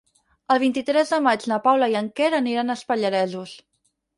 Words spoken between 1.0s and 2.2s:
de maig na Paula i en